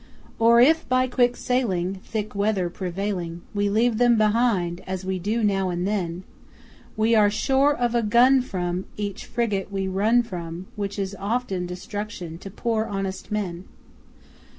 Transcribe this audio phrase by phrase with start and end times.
[0.39, 5.43] Or if by quick sailing (Thick weather prevailing) We leave them behind (as we do
[5.43, 6.23] now and then)
[6.97, 11.67] We are sure of a gun from Each frigate we run from, Which is often
[11.67, 13.65] destruction to poor honest men!